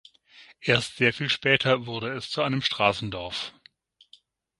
Erst 0.61 0.95
sehr 0.97 1.13
viel 1.13 1.29
später 1.29 1.85
wurde 1.85 2.11
es 2.15 2.31
zu 2.31 2.41
einem 2.41 2.63
Straßendorf. 2.63 3.53